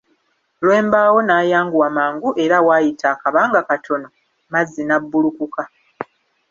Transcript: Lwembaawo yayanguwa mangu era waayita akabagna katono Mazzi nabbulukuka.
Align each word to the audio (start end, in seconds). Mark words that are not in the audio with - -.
Lwembaawo 0.63 1.19
yayanguwa 1.29 1.89
mangu 1.97 2.29
era 2.43 2.57
waayita 2.67 3.05
akabagna 3.15 3.61
katono 3.69 4.07
Mazzi 4.51 4.81
nabbulukuka. 4.85 5.63